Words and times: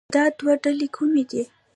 دا 0.15 0.23
دوه 0.37 0.53
ډلې 0.63 0.87
کومې 0.95 1.23
دي 1.31 1.43